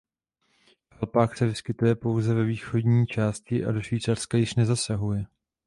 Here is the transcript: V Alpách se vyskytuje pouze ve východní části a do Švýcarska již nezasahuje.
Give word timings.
V 0.89 0.97
Alpách 1.01 1.37
se 1.37 1.45
vyskytuje 1.45 1.95
pouze 1.95 2.33
ve 2.33 2.43
východní 2.43 3.07
části 3.07 3.65
a 3.65 3.71
do 3.71 3.81
Švýcarska 3.81 4.37
již 4.37 4.55
nezasahuje. 4.55 5.25